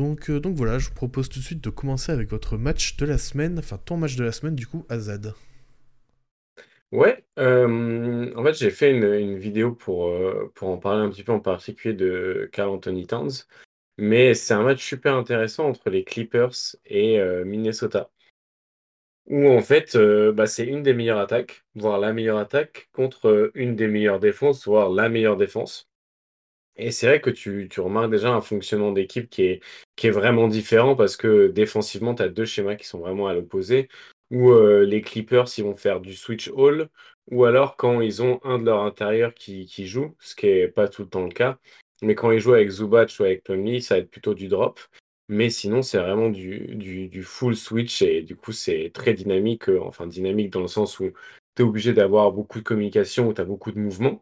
[0.00, 3.04] Donc, donc voilà, je vous propose tout de suite de commencer avec votre match de
[3.04, 5.34] la semaine, enfin ton match de la semaine du coup, Azad.
[6.90, 10.10] Ouais, en fait, j'ai fait une, vidéo pour,
[10.54, 13.44] pour en parler un petit peu en particulier de Carl Anthony Towns.
[13.98, 18.10] Mais c'est un match super intéressant entre les Clippers et Minnesota.
[19.26, 19.98] Où en fait,
[20.34, 24.66] bah, c'est une des meilleures attaques, voire la meilleure attaque, contre une des meilleures défenses,
[24.66, 25.89] voire la meilleure défense.
[26.80, 29.60] Et c'est vrai que tu, remarques déjà un fonctionnement d'équipe qui est,
[30.10, 33.88] vraiment différent parce que défensivement, tu as deux schémas qui sont vraiment à l'opposé.
[34.30, 34.52] Où
[34.84, 36.88] les Clippers, ils vont faire du switch all,
[37.30, 40.88] ou alors quand ils ont un de leurs intérieurs qui, joue, ce qui n'est pas
[40.88, 41.58] tout le temps le cas.
[42.02, 44.80] Mais quand ils jouent avec Zubac ou avec Plumlee, ça va être plutôt du drop.
[45.28, 49.68] Mais sinon, c'est vraiment du, du, full switch et du coup, c'est très dynamique.
[49.68, 51.10] Euh, enfin, dynamique dans le sens où
[51.54, 54.20] tu es obligé d'avoir beaucoup de communication, où tu as beaucoup de mouvements.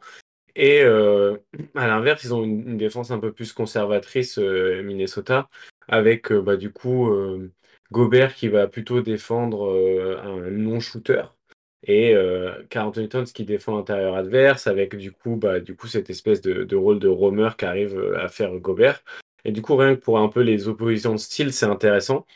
[0.59, 1.39] Et euh,
[1.75, 5.48] à l'inverse, ils ont une, défense un peu plus conservatrice, euh, Minnesota,
[5.89, 7.11] avec bah, du coup
[7.92, 11.23] Gobert qui va plutôt défendre un non-shooter
[11.84, 16.11] et euh, Carlton Towns qui défend l'intérieur adverse avec du coup, bah, du coup cette
[16.11, 19.03] espèce de, rôle de roamer qui arrive euh, à faire Gobert.
[19.45, 22.27] Et du coup, rien que pour un peu les oppositions de style, c'est intéressant.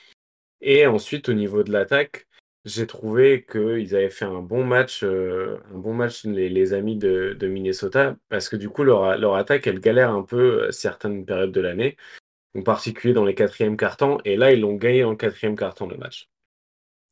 [0.60, 2.28] Et ensuite, au niveau de l'attaque,
[2.64, 7.36] j'ai trouvé qu'ils avaient fait un bon match, euh, un bon match les, amis de,
[7.46, 11.52] Minnesota, parce que du coup, leur, leur attaque, elle galère un peu euh, certaines périodes
[11.52, 11.96] de l'année,
[12.56, 14.18] en particulier dans les quatrièmes cartons.
[14.24, 16.28] Et là, ils l'ont gagné le quatrième carton le match.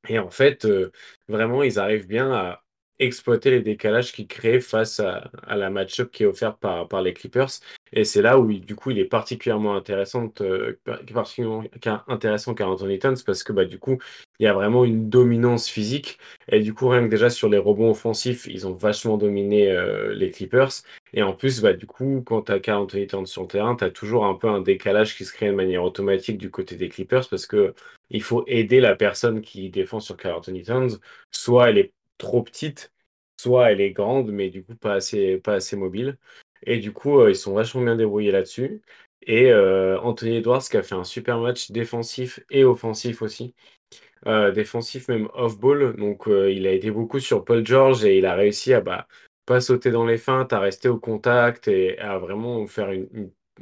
[0.08, 0.92] Et en fait, euh,
[1.28, 2.64] vraiment, ils arrivent bien à
[2.98, 7.14] exploiter les décalages qu'ils créent face à, la match-up qui est offerte par, par les
[7.14, 7.50] Clippers.
[7.92, 10.78] Et c'est là où, du coup, il est particulièrement intéressant, euh,
[11.12, 11.64] particulièrement
[12.08, 13.98] intéressant car Anthony Towns parce que, bah, du coup,
[14.40, 16.18] il y a vraiment une dominance physique.
[16.48, 20.14] Et du coup, rien que déjà sur les rebonds offensifs, ils ont vachement dominé euh,
[20.14, 20.70] les Clippers.
[21.12, 23.84] Et en plus, bah, du coup, quand tu as Carl Anthony sur le terrain, tu
[23.84, 26.88] as toujours un peu un décalage qui se crée de manière automatique du côté des
[26.88, 27.74] Clippers parce que
[28.08, 30.98] il faut aider la personne qui défend sur Carl Anthony Towns.
[31.30, 32.92] Soit elle est trop petite,
[33.38, 36.16] soit elle est grande, mais du coup pas assez, pas assez mobile.
[36.66, 38.82] Et du coup, euh, ils sont vachement bien débrouillés là-dessus.
[39.22, 43.54] Et euh, Anthony Edwards qui a fait un super match défensif et offensif aussi.
[44.26, 45.96] Euh, défensif même off-ball.
[45.96, 49.06] Donc il a été beaucoup sur Paul George et il a réussi à bah,
[49.46, 52.90] pas sauter dans les feintes, à rester au contact et à vraiment faire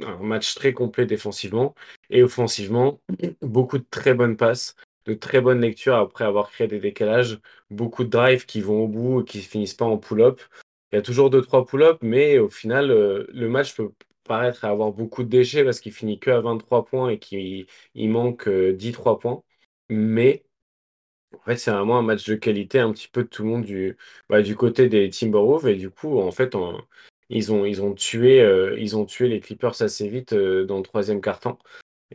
[0.01, 1.75] un match très complet défensivement.
[2.09, 2.99] Et offensivement,
[3.41, 4.75] beaucoup de très bonnes passes
[5.09, 7.39] de très bonnes lectures après avoir créé des décalages,
[7.69, 10.41] beaucoup de drives qui vont au bout et qui finissent pas en pull-up.
[10.91, 13.91] Il y a toujours deux trois pull-up, mais au final, euh, le match peut
[14.23, 18.09] paraître avoir beaucoup de déchets parce qu'il finit que à 23 points et qu'il il
[18.09, 19.43] manque 10 euh, 3 points.
[19.89, 20.45] Mais
[21.33, 23.63] en fait, c'est vraiment un match de qualité un petit peu de tout le monde
[23.65, 23.97] du,
[24.29, 25.67] bah, du côté des Timberwolves.
[25.67, 26.55] Et du coup, en fait,
[27.29, 30.83] ils, ont, ils, ont tué, euh, ils ont tué les Clippers assez vite dans le
[30.83, 31.59] troisième quart-temps.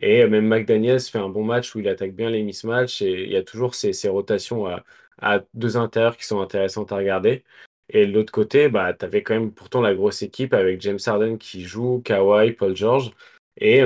[0.01, 3.31] Et même McDaniels fait un bon match où il attaque bien les mismatchs et il
[3.31, 7.43] y a toujours ces, rotations à, deux intérieurs qui sont intéressantes à regarder.
[7.89, 10.99] Et de l'autre côté, bah, tu avais quand même pourtant la grosse équipe avec James
[11.05, 13.11] Harden qui joue, Kawhi, Paul George.
[13.57, 13.81] Et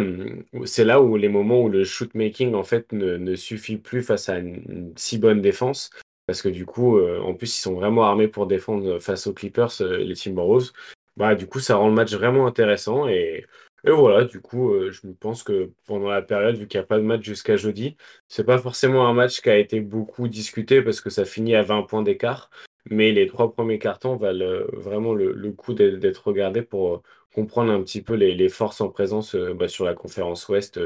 [0.65, 4.29] c'est là où les moments où le shoot making en fait ne, suffit plus face
[4.29, 5.91] à une, si bonne défense.
[6.25, 9.81] Parce que du coup, en plus, ils sont vraiment armés pour défendre face aux Clippers,
[9.81, 10.71] euh, les Timberwolves.
[11.17, 13.07] Bah, du coup, ça rend le match vraiment intéressant.
[13.07, 13.45] Et
[13.85, 16.97] et voilà, du coup, je pense que pendant la période, vu qu'il n'y a pas
[16.97, 17.95] de match jusqu'à jeudi,
[18.27, 21.63] c'est pas forcément un match qui a été beaucoup discuté parce que ça finit à
[21.63, 22.49] 20 points d'écart.
[22.89, 27.03] Mais les trois premiers cartons valent vraiment le, coup d'être regardés pour
[27.41, 30.79] comprendre un petit peu les, forces en présence bah, sur la conférence Ouest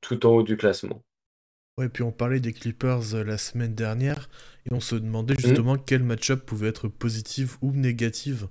[0.00, 1.02] tout en haut du classement.
[1.78, 4.28] Ouais, puis on parlait des Clippers la semaine dernière
[4.64, 5.46] et on se demandait mmh.
[5.46, 8.44] justement quel match-up pouvait être positif ou négatif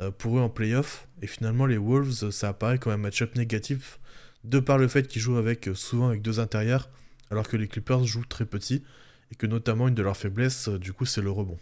[0.00, 1.08] euh, pour eux en playoff.
[1.22, 3.98] Et finalement, les Wolves, ça apparaît comme un match-up négatif,
[4.44, 6.88] de par le fait qu'ils jouent avec, euh, souvent avec deux intérieurs,
[7.30, 8.82] alors que les Clippers jouent très petit,
[9.30, 11.58] et que notamment une de leurs faiblesses, euh, du coup, c'est le rebond.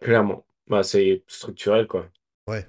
[0.00, 0.44] Clairement.
[0.66, 2.10] Bah, c'est structurel, quoi.
[2.48, 2.66] Ouais.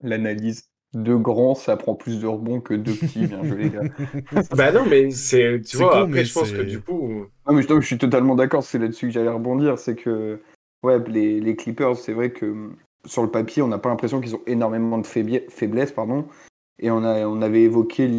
[0.00, 0.66] L'analyse.
[0.92, 3.82] Deux grands, ça prend plus de rebonds que deux petits, bien joué, les gars.
[4.56, 7.26] bah non, mais c'est, tu vois, après, je pense que du coup.
[7.46, 9.78] Non, mais je, suis totalement d'accord, c'est là-dessus que j'allais rebondir.
[9.78, 10.40] C'est que,
[10.82, 12.72] ouais, les, les Clippers, c'est vrai que
[13.06, 16.26] sur le papier, on n'a pas l'impression qu'ils ont énormément de faiblesses, pardon.
[16.80, 18.10] Et on, a, on avait évoqué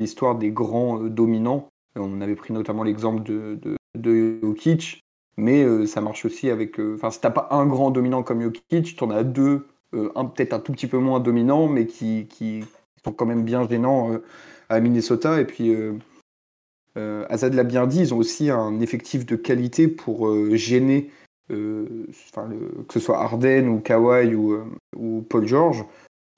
[0.00, 1.68] l'histoire des grands euh, dominants.
[1.96, 5.04] On avait pris notamment l'exemple de, de, de, Jokic,
[5.36, 6.78] mais euh, ça marche aussi avec.
[6.80, 10.52] Euh, enfin, si t'as pas un grand dominant comme Jokic, t'en as deux euh, peut-être
[10.52, 12.64] un tout petit peu moins dominants, mais qui, qui
[13.04, 14.24] sont quand même bien gênants euh,
[14.68, 15.40] à Minnesota.
[15.40, 15.74] Et puis,
[16.96, 21.10] euh, Azad l'a bien dit, ils ont aussi un effectif de qualité pour gêner,
[21.48, 22.06] que
[22.92, 24.58] ce soit Arden ou Kawhi ou,
[24.96, 25.84] ou Paul George.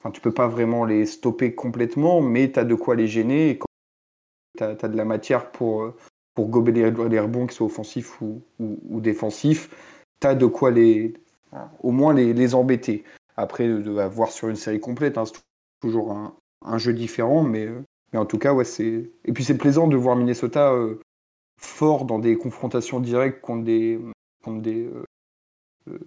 [0.00, 3.50] enfin, tu peux pas vraiment les stopper complètement, mais tu as de quoi les gêner.
[3.50, 3.68] Et quand
[4.58, 5.92] tu as, de la matière pour,
[6.38, 9.74] pour gober les, rebonds, qu'ils soient offensifs ou, ou, défensifs,
[10.20, 11.14] tu as de quoi les,
[11.80, 13.02] au moins les, les embêter.
[13.36, 15.40] Après, de, voir sur une série complète, hein, c'est
[15.80, 16.12] toujours
[16.64, 17.68] un, jeu différent, mais,
[18.12, 19.10] mais en tout cas, ouais, c'est.
[19.24, 21.00] Et puis c'est plaisant de voir Minnesota euh,
[21.60, 23.98] fort dans des confrontations directes contre des,
[24.44, 24.88] contre des,
[25.88, 25.98] euh,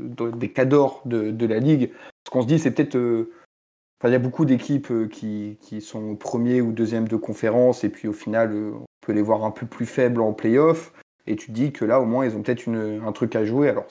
[0.00, 1.92] euh, des cadors de, de, la ligue.
[2.26, 2.96] Ce qu'on se dit, c'est peut-être.
[2.96, 8.08] Il y a beaucoup d'équipes qui, qui, sont premier ou deuxième de conférence, et puis
[8.08, 8.74] au final,
[9.04, 10.92] peut les voir un peu plus faibles en playoff.
[11.26, 13.68] Et tu te dis que là, au moins, ils ont peut-être un truc à jouer.
[13.68, 13.86] Alors,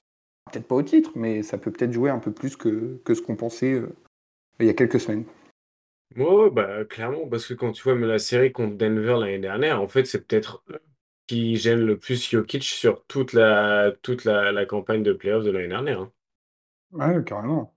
[0.51, 3.21] peut-être pas au titre, mais ça peut peut-être jouer un peu plus que, que ce
[3.21, 3.81] qu'on pensait
[4.59, 5.25] il y a quelques semaines.
[6.15, 9.87] Ouais, bah, clairement, parce que quand tu vois la série contre Denver l'année dernière, en
[9.87, 10.63] fait, c'est peut-être
[11.27, 15.51] qui gêne le plus Jokic sur toute la, toute la, la campagne de playoffs de
[15.51, 16.01] l'année dernière.
[16.01, 16.11] Hein.
[16.91, 17.73] Ouais, carrément.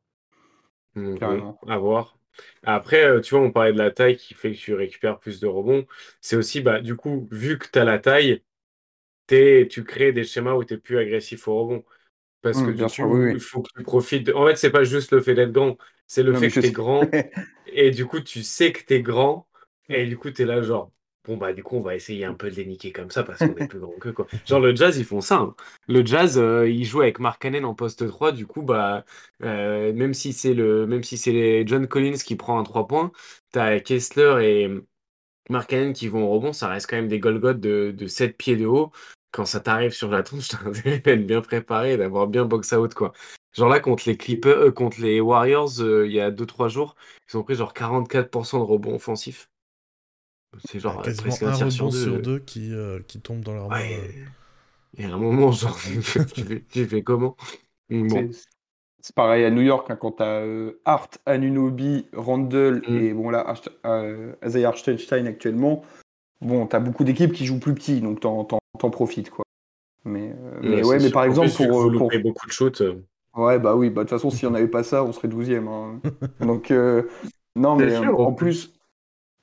[1.18, 1.58] carrément.
[1.66, 2.15] à voir.
[2.64, 5.40] Après, euh, tu vois, on parlait de la taille qui fait que tu récupères plus
[5.40, 5.86] de rebonds.
[6.20, 8.42] C'est aussi, bah, du coup, vu que tu as la taille,
[9.28, 11.84] tu crées des schémas où tu es plus agressif au rebond.
[12.42, 14.30] Parce que mmh, du coup, il faut que tu profites.
[14.30, 16.70] En fait, c'est pas juste le fait d'être grand, c'est le fait que tu es
[16.70, 17.02] grand.
[17.66, 19.48] et du coup, tu sais que tu es grand.
[19.88, 20.92] Et du coup, tu es là, genre,
[21.26, 23.38] bon, bah, du coup, on va essayer un peu de les niquer comme ça parce
[23.38, 24.26] qu'on est plus grand que quoi.
[24.46, 25.36] Genre, le jazz, ils font ça.
[25.36, 25.54] Hein.
[25.88, 28.32] Le jazz, euh, ils jouent avec Mark Cannon en poste 3.
[28.32, 29.04] Du coup, bah,
[29.42, 33.12] euh, même si c'est le, même si c'est John Collins qui prend un 3 points,
[33.52, 34.70] tu as Kessler et
[35.50, 36.52] Mark Cannon qui vont au rebond.
[36.52, 38.92] Ça reste quand même des Golgoth de, de 7 pieds de haut
[39.36, 43.12] quand ça t'arrive sur la tronche, t'as d'être bien préparé, d'avoir bien box out, quoi.
[43.52, 46.96] Genre là, contre les Clippers, euh, contre les Warriors, il y a 2-3 jours,
[47.28, 49.50] ils ont pris genre 44% de rebonds offensifs.
[50.64, 53.80] C'est genre quasiment un rebond sur deux, qui, euh, qui tombe dans leur main.
[54.94, 55.78] Il y a un moment, genre,
[56.70, 57.36] tu, fais, comment?
[57.90, 60.44] C'est pareil à New York, hein, quand t'as
[60.84, 62.96] Hart, Anunobi, Randall mm.
[62.96, 63.54] et bon là,
[64.44, 65.84] Isaiah Hartenstein actuellement,
[66.40, 69.44] bon, t'as beaucoup d'équipes qui jouent plus petit, donc t'en t'en profites quoi.
[70.06, 72.10] Mais, euh, mais ouais, mais par exemple pour, euh, pour...
[72.22, 72.80] beaucoup de shoots.
[72.80, 73.04] Euh.
[73.34, 75.68] Ouais, bah oui, bah de toute façon, si on n'avait pas ça, on serait 12e.
[75.68, 76.00] Hein.
[76.40, 76.72] Donc,
[77.54, 78.72] non, mais en plus.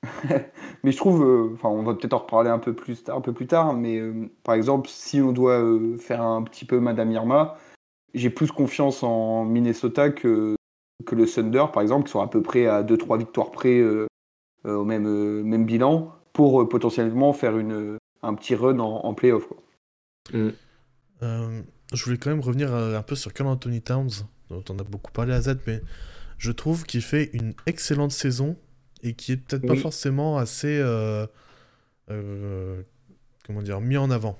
[0.82, 3.32] mais je trouve, enfin, on va peut-être en reparler un peu plus tard, un peu
[3.32, 4.00] plus tard mais
[4.42, 5.62] par exemple, si on doit
[5.98, 7.56] faire un petit peu Madame Irma,
[8.14, 10.56] j'ai plus confiance en Minnesota que,
[11.06, 13.82] que le Thunder, par exemple, qui sont à peu près à 2-3 victoires près
[14.64, 19.44] au même, même bilan, pour potentiellement faire une, un petit run en, playoff.
[20.32, 20.48] Mm.
[21.22, 21.62] Euh,
[21.92, 24.10] je voulais quand même revenir euh, un peu sur Carl Anthony Towns,
[24.50, 25.80] dont on a beaucoup parlé à Z, mais
[26.38, 28.56] je trouve qu'il fait une excellente saison
[29.04, 31.26] et qui est peut-être pas forcément assez euh,
[33.46, 34.38] comment dire mis en avant.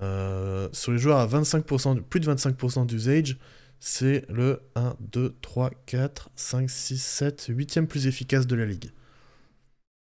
[0.00, 3.38] sur les joueurs à 25%, plus de 25% d'usage,
[3.80, 8.90] c'est le 1, 2, 3, 4, 5, 6, 7, 8e plus efficace de la ligue.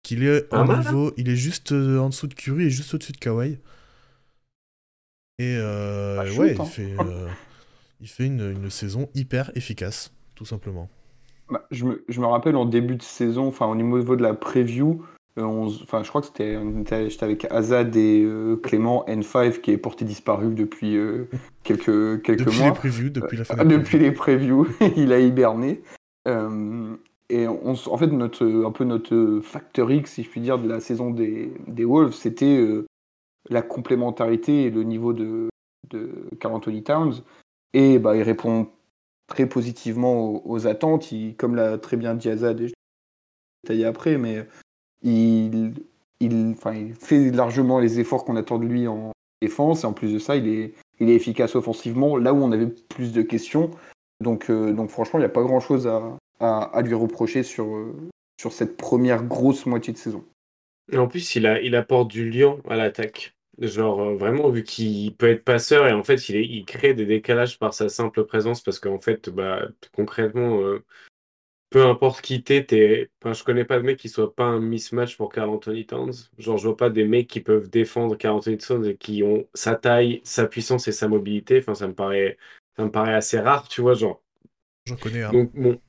[0.03, 3.11] Qu'il est en niveau, il est juste euh, en dessous de Curry et juste au-dessus
[3.11, 3.57] de Kawhi.
[5.39, 6.65] Et euh, bah, ouais, il hein.
[6.65, 7.27] fait, euh,
[7.99, 10.87] il fait une, une, saison hyper efficace, tout simplement.
[11.51, 14.33] Bah, je, me, je, me, rappelle en début de saison, enfin au niveau de la
[14.33, 15.03] preview,
[15.38, 16.57] enfin je crois que c'était,
[17.09, 18.27] j'étais avec Azad et
[18.63, 20.98] Clément N5 qui est porté disparu depuis
[21.63, 22.68] quelques, quelques depuis mois.
[22.69, 25.81] Les previews, depuis la fin Depuis les previews, il a hiberné.
[27.31, 30.81] Et en fait, notre, un peu notre facteur X, si je puis dire, de la
[30.81, 32.85] saison des, des Wolves, c'était euh,
[33.49, 35.47] la complémentarité et le niveau de,
[35.90, 36.09] de
[36.42, 37.23] Carl Anthony Towns.
[37.73, 38.68] Et bah, il répond
[39.31, 41.11] très positivement aux, attentes.
[41.14, 42.73] Il, comme l'a très bien dit Azad, et je
[43.64, 44.45] détailler après, mais
[45.02, 45.73] il,
[46.19, 49.83] il, enfin, il fait largement les efforts qu'on attend de lui en défense.
[49.83, 52.68] Et en plus de ça, il est, il est efficace offensivement, là où on avait
[52.68, 53.71] plus de questions.
[54.19, 57.95] Donc, euh, donc franchement, il n'y a pas grand-chose à, à, lui reprocher sur, euh,
[58.40, 60.26] sur cette première grosse moitié de saison.
[60.92, 63.33] Et en plus, il, a, il apporte du lion à l'attaque.
[63.59, 67.05] Genre, euh, vraiment, vu qu'il peut être passeur et en fait, il, il crée des
[67.05, 70.83] décalages par sa simple présence parce qu'en fait, bah, concrètement, euh,
[71.69, 73.09] peu importe qui t'es, t'es...
[73.21, 76.13] Enfin, je connais pas de mec qui soit pas un mismatch pour Carl Anthony Towns.
[76.37, 79.47] Genre, je vois pas des mecs qui peuvent défendre Carl Anthony Towns et qui ont
[79.53, 81.59] sa taille, sa puissance et sa mobilité.
[81.59, 82.37] Enfin, ça me paraît,
[82.75, 84.21] ça me paraît assez rare, tu vois, genre.
[84.85, 85.31] J'en connais un.
[85.31, 85.79] Donc, bon,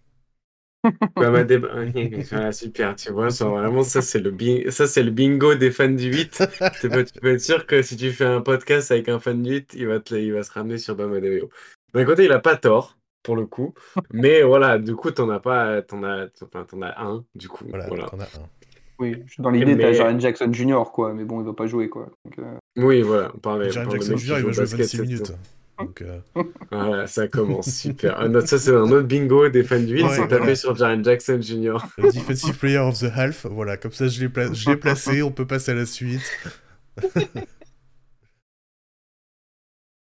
[1.16, 1.44] voilà,
[2.52, 6.42] super, tu vois, vraiment, ça c'est le, ça, c'est le bingo des fans du 8.
[6.80, 9.42] tu, peux, tu peux être sûr que si tu fais un podcast avec un fan
[9.42, 11.48] du 8, il va, te, il va se ramener sur Bamadeo.
[11.94, 13.74] D'un côté, il a pas tort, pour le coup,
[14.12, 17.64] mais voilà, du coup, t'en as pas, t'en as, enfin, t'en as un, du coup.
[17.68, 18.04] Voilà, voilà.
[18.04, 18.48] As un.
[18.98, 19.82] Oui, dans l'idée, mais...
[19.82, 22.08] t'as Jaren Jackson Jr., quoi, mais bon, il va pas jouer, quoi.
[22.24, 22.56] Donc, euh...
[22.76, 23.70] Oui, voilà, on parlait.
[23.70, 25.32] Jaren Jackson Jr., il va jouer 26 minutes.
[25.78, 26.20] Donc, euh,
[26.70, 28.18] Voilà, ça commence, super.
[28.20, 30.54] Un autre- ça, c'est un autre bingo des fans du Ouais, c'est taper voilà.
[30.54, 31.78] sur Jaren Jackson Jr.
[31.98, 35.32] Defensive Player of the Half, voilà, comme ça je l'ai pla- je l'ai placé, on
[35.32, 36.22] peut passer à la suite.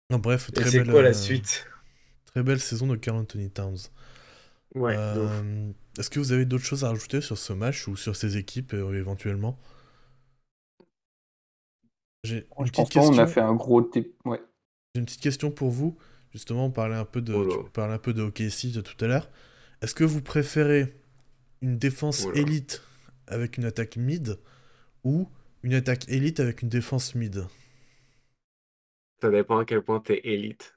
[0.10, 1.66] non, bref, Et très c'est belle, quoi la euh, suite?
[2.26, 3.78] très belle saison de Carl Anthony Towns.
[4.76, 4.96] Ouais.
[4.98, 8.38] Euh, Est-ce que vous avez d'autres choses à rajouter sur ce match ou sur ces
[8.38, 9.60] équipes euh, éventuellement?
[12.24, 13.82] J'ai une petite Franchement, on a fait un gros.
[13.82, 14.42] t- Ouais.
[14.96, 15.98] J'ai une petite question pour vous.
[16.34, 19.04] Justement, on parlait un peu de, Oh tu parlais un peu de OKC de tout
[19.04, 19.30] à l'heure.
[19.82, 20.94] Est-ce que vous préférez
[21.62, 22.84] une défense Oh élite
[23.28, 24.40] avec une attaque mid
[25.04, 25.30] ou
[25.64, 27.46] une attaque élite avec une défense mid?
[29.22, 30.76] Ça dépend à quel point t'es élite.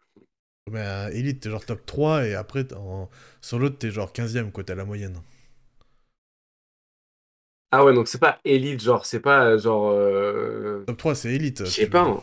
[0.71, 4.63] Ben, élite, t'es genre top 3 et après, en- sur l'autre, t'es genre 15ème, quoi,
[4.65, 5.21] t'as la moyenne.
[7.73, 9.91] Ah ouais, donc c'est pas élite, genre, c'est pas euh, genre.
[9.91, 11.65] euh, Top 3, c'est élite.
[11.65, 12.03] Je sais pas.
[12.03, 12.23] hein.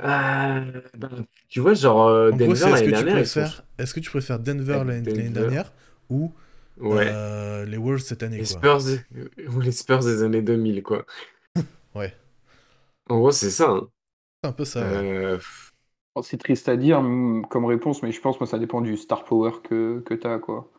[0.00, 1.08] Euh, bah,
[1.48, 3.40] tu vois, genre, euh, Denver est-ce l'année que, tu dernière, sont.
[3.40, 5.72] préfères, est-ce que tu préfères Denver l'année dernière
[6.10, 6.32] ou
[6.78, 7.08] Ouais.
[7.08, 8.58] euh, les Wolves cette année, Les quoi?
[8.58, 8.80] Spurs,
[9.54, 11.06] ou les Spurs des années 2000, quoi.
[11.94, 12.14] Ouais.
[13.08, 13.70] En gros, c'est ça.
[13.70, 13.88] hein.
[14.44, 14.86] C'est un peu ça, ouais.
[14.88, 15.38] Euh,
[16.14, 18.96] Oh, C'est triste à dire mm, comme réponse, mais je pense que ça dépend du
[18.96, 20.38] star power que, que tu as.
[20.38, 20.70] Quoi.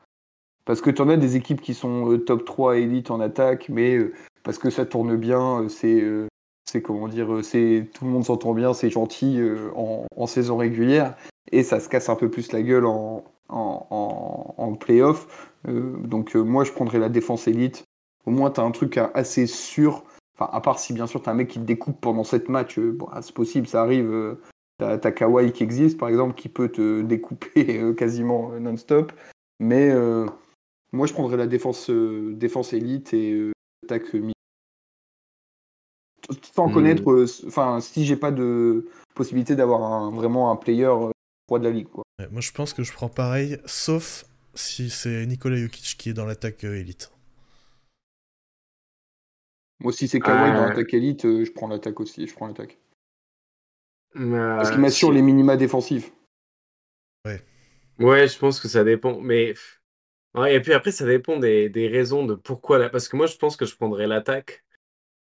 [0.65, 3.99] Parce que tu en as des équipes qui sont top 3 élite en attaque, mais
[4.43, 6.27] parce que ça tourne bien, c'est euh,
[6.69, 10.57] c'est comment dire, euh, c'est tout le monde s'entend bien, c'est gentil euh, en, saison
[10.57, 11.15] régulière,
[11.51, 15.51] et ça se casse un peu plus la gueule en, en, en, playoff.
[15.67, 17.83] Euh, donc moi, je prendrais la défense élite.
[18.25, 20.03] Au moins, tu as un truc assez sûr.
[20.37, 22.49] Enfin, à part si bien sûr tu as un mec qui te découpe pendant cette
[22.49, 24.37] match, euh, bon, c'est possible, ça arrive.
[24.77, 29.13] T'as t'as Kawhi qui existe, par exemple, qui peut te découper quasiment non-stop.
[29.59, 29.91] Mais
[30.91, 33.51] moi, je prendrais la défense, défense élite et
[33.85, 34.36] attaque mi.
[36.53, 36.73] Sans Hmm.
[36.73, 41.11] connaître, euh, enfin, si j'ai pas de possibilité d'avoir un, vraiment un player euh,
[41.49, 41.87] roi de la ligue.
[41.87, 42.03] Quoi.
[42.19, 46.13] Ouais, Moi, je pense que je prends pareil, sauf si c'est Nikola Jokic qui est
[46.13, 47.11] dans l'attaque euh, élite.
[49.79, 50.69] Moi, si c'est Kawhi dans ouais.
[50.69, 52.27] l'attaque élite, euh, je prends l'attaque aussi.
[52.27, 52.77] Je prends l'attaque.
[54.13, 56.11] Parce euh, qu'il m'assure les minima défensifs.
[57.99, 59.19] Ouais, je pense que ça dépend.
[59.21, 59.53] Mais.
[60.35, 62.89] Ouais, et puis après, ça dépend des, des raisons de pourquoi.
[62.89, 64.63] Parce que moi, je pense que je prendrais l'attaque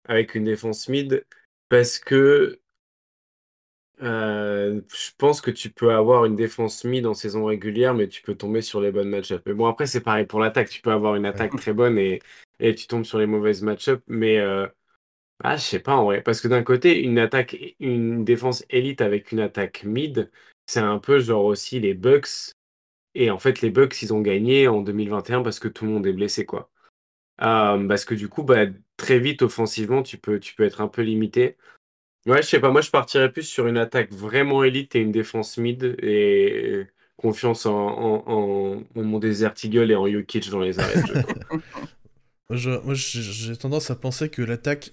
[0.05, 1.25] avec une défense mid.
[1.69, 2.61] Parce que.
[4.03, 8.23] euh, je pense que tu peux avoir une défense mid en saison régulière, mais tu
[8.23, 9.43] peux tomber sur les bonnes match-ups.
[9.47, 10.71] Mais bon, après, c'est pareil pour l'attaque.
[10.71, 12.21] Tu peux avoir une attaque très bonne et,
[12.61, 14.03] et tu tombes sur les mauvaises match-ups.
[14.09, 14.39] Mais.
[14.39, 14.67] euh,
[15.45, 16.23] ah, je sais pas en vrai.
[16.23, 20.31] Parce que d'un côté, une attaque, une défense élite avec une attaque mid,
[20.67, 22.55] c'est un peu genre aussi les Bucks.
[23.15, 26.07] Et en fait, les Bucks, ils ont gagné en 2021 parce que tout le monde
[26.07, 26.71] est blessé, quoi.
[27.43, 28.67] Euh, parce que du coup, bah,
[29.01, 31.57] très vite, offensivement, tu peux, tu peux être un peu limité.
[32.27, 35.13] Ouais, je sais pas, moi, je partirais plus sur une attaque vraiment élite et une
[35.13, 40.61] défense mid et confiance en, en, en, en mon Desert Eagle et en Jokic dans
[40.61, 41.37] les arrêts de jeu, quoi.
[42.51, 44.93] Moi, je- moi, j'ai tendance à penser que l'attaque,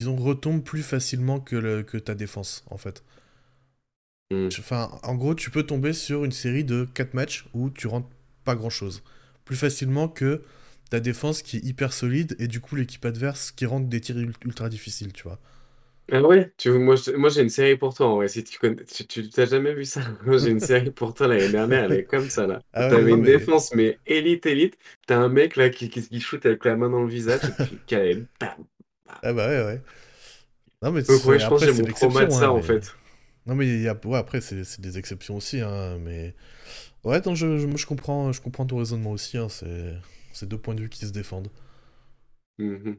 [0.00, 3.02] disons, retombe plus facilement que, le- que ta défense, en fait.
[4.30, 4.52] Hmm.
[4.58, 8.08] Enfin, en gros, tu peux tomber sur une série de 4 matchs où tu rentres
[8.44, 9.02] pas grand-chose.
[9.44, 10.42] Plus facilement que
[10.92, 14.18] ta défense qui est hyper solide et du coup l'équipe adverse qui rentre des tirs
[14.18, 15.40] ul- ultra difficiles, tu vois.
[16.12, 18.58] Ah ouais, tu, moi, je- moi j'ai une série pour toi, en vrai, si tu
[18.58, 20.00] connais, tu, tu t'as jamais vu ça?
[20.26, 22.60] Moi j'ai une série pour toi l'année dernière, elle est comme ça là.
[22.74, 24.76] Ah ouais, T'avais une mais- défense, mais élite, élite.
[25.06, 27.52] T'as un mec là qui, qui, qui shoot avec la main dans le visage et
[27.52, 27.94] puis qui.
[29.22, 29.82] Ah bah ouais, ouais.
[30.82, 32.46] Non, mais Donc ouais, je pense que après, j'ai c'est mon trauma de l'exception, ça
[32.46, 32.92] hein, en mais- fait.
[33.46, 33.98] Non, mais il y a...
[34.06, 36.34] ouais, après, c'est c'est des exceptions aussi, hein, mais...
[37.04, 39.94] Ouais, non, je, je comprends, je comprends ton raisonnement aussi, hein, c'est
[40.32, 41.48] c'est deux points de vue qui se défendent.
[42.58, 42.96] Mhm.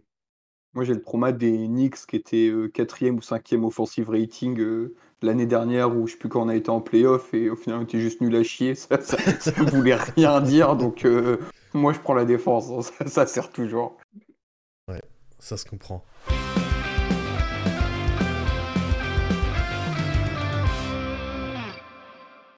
[0.73, 4.95] Moi, j'ai le trauma des Knicks qui étaient euh, quatrième ou cinquième offensive rating euh,
[5.21, 7.79] l'année dernière où je sais plus quand on a été en playoff et au final
[7.79, 8.73] on était juste nul à chier.
[8.75, 10.75] Ça, ça, ça voulait rien dire.
[10.75, 11.37] Donc, euh,
[11.73, 12.69] moi, je prends la défense.
[12.71, 13.97] hein, Ça, ça sert toujours.
[15.39, 16.05] Ça se comprend.